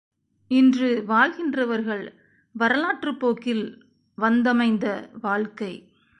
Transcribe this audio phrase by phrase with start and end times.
[0.51, 2.13] இன்று வாழ்கின்றவர்கள்,
[2.55, 3.65] வரலாற்றுப் போக்கில்
[4.17, 5.09] வந்தமைந்த
[5.21, 5.73] வாழ்க்கை.